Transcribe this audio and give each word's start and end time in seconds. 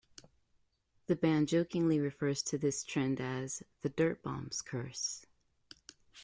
The 1.05 1.15
band 1.15 1.47
jokingly 1.47 1.99
refers 1.99 2.41
to 2.45 2.57
this 2.57 2.83
trend 2.83 3.21
as 3.21 3.61
"The 3.83 3.91
Dirtbombs 3.91 4.65
Curse". 4.65 5.27